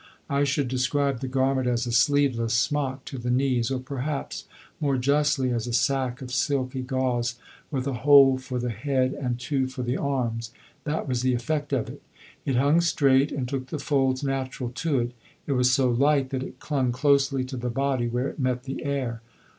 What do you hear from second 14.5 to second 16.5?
to it. It was so light that